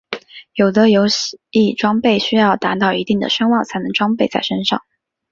[0.55, 1.37] 有的游戏
[1.77, 4.81] 装备需要达到一定的声望才能装备在身上。